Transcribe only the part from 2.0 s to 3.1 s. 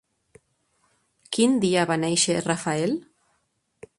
nàixer Rafael?